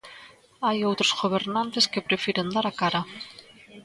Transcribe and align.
Hai 0.65 0.77
outros 0.89 1.11
gobernantes 1.21 1.85
que 1.91 2.05
prefiren 2.07 2.47
dar 2.55 2.65
a 2.69 2.75
cara. 2.81 3.01